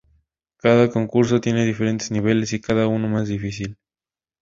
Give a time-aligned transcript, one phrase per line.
[0.57, 3.77] Cada concurso tiene diferentes niveles y cada uno más difícil.